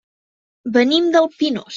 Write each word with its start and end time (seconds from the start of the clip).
Venim 0.77 1.11
del 1.17 1.29
Pinós. 1.43 1.67